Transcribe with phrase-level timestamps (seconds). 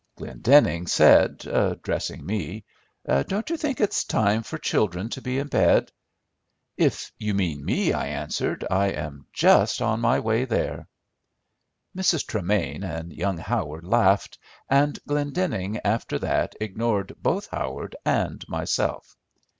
[0.17, 2.65] Glendenning said, addressing me,
[3.07, 5.91] "Don't you think it's time for children to be in bed?"
[6.75, 10.87] "If you mean me," I answered, "I am just on my way there."
[11.95, 12.25] Mrs.
[12.25, 19.15] Tremain and young Howard laughed, and Glendenning after that ignored both Howard and myself.